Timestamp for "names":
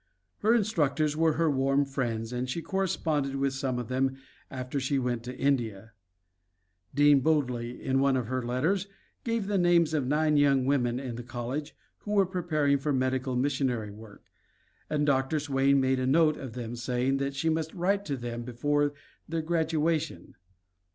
9.59-9.93